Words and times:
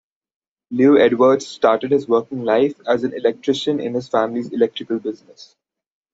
Llew 0.73 0.97
Edwards 0.97 1.45
started 1.45 1.91
his 1.91 2.07
working 2.07 2.43
life 2.43 2.73
as 2.87 3.03
an 3.03 3.13
electrician 3.13 3.79
in 3.79 3.93
his 3.93 4.07
family's 4.09 4.51
electrical 4.51 4.97
business. 4.97 5.55